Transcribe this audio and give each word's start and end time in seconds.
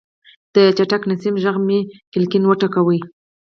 د 0.53 0.55
چټک 0.77 1.01
نسیم 1.09 1.35
غږ 1.43 1.57
مې 1.67 1.79
کړکۍ 2.13 2.39
وټکوله. 2.47 3.05